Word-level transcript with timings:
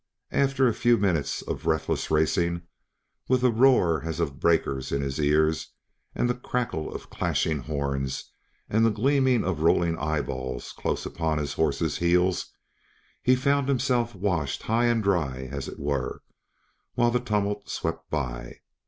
After 0.31 0.67
a 0.67 0.73
few 0.73 0.97
minutes 0.97 1.43
of 1.43 1.61
breathless 1.61 2.09
racing, 2.09 2.63
with 3.29 3.43
a 3.43 3.51
roar 3.51 4.01
as 4.03 4.19
of 4.19 4.39
breakers 4.39 4.91
in 4.91 5.03
his 5.03 5.19
ears 5.19 5.73
and 6.15 6.27
the 6.27 6.33
crackle 6.33 6.91
of 6.91 7.11
clashing 7.11 7.59
horns 7.59 8.31
and 8.67 8.83
the 8.83 8.89
gleaming 8.89 9.43
of 9.43 9.61
rolling 9.61 9.99
eyeballs 9.99 10.71
close 10.71 11.05
upon 11.05 11.37
his 11.37 11.53
horse's 11.53 11.97
heels, 11.99 12.51
he 13.21 13.35
found 13.35 13.67
himself 13.69 14.15
washed 14.15 14.63
high 14.63 14.85
and 14.85 15.03
dry, 15.03 15.47
as 15.51 15.67
it 15.67 15.77
were, 15.77 16.23
while 16.95 17.11
the 17.11 17.19
tumult 17.19 17.69
swept 17.69 18.09
by. 18.09 18.57